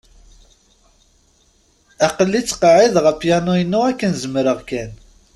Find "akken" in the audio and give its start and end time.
3.89-4.11